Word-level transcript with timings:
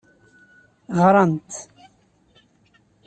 Ɣrant. 0.99 1.51